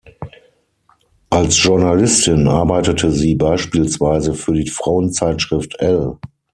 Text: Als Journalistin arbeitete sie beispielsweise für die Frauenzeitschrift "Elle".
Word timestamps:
Als 1.29 1.63
Journalistin 1.63 2.47
arbeitete 2.47 3.11
sie 3.11 3.35
beispielsweise 3.35 4.33
für 4.33 4.53
die 4.53 4.67
Frauenzeitschrift 4.67 5.75
"Elle". 5.77 6.17